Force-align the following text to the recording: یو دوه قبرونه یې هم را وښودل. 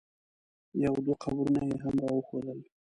یو 0.83 0.93
دوه 1.05 1.15
قبرونه 1.23 1.61
یې 1.69 1.77
هم 1.83 1.95
را 2.03 2.09
وښودل. 2.13 2.59